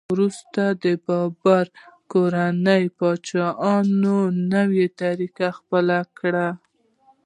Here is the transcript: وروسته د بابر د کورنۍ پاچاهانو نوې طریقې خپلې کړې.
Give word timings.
وروسته 0.13 0.63
د 0.83 0.85
بابر 1.05 1.65
د 1.71 1.75
کورنۍ 2.11 2.83
پاچاهانو 2.97 4.17
نوې 4.53 4.85
طریقې 5.01 5.49
خپلې 5.57 6.01
کړې. 6.19 6.49